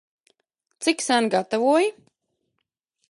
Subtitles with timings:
[0.81, 1.89] Cik sen gatavoji?